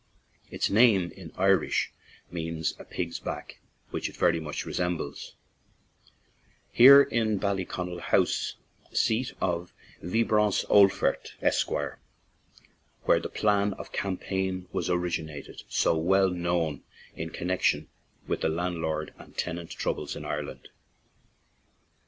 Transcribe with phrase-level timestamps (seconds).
[0.49, 1.91] Its name in Irish
[2.31, 3.57] means "a pig's back/'
[3.91, 5.35] which it very much resembles.
[6.71, 8.55] Here is Ballyconnell House,
[8.91, 16.31] seat of Wybrants Olphert, Esq., where the "Plan of Cam paign" was originated, so well
[16.31, 16.81] known
[17.15, 17.87] in connection
[18.25, 20.69] with the landlord and tenant troubles in Ireland.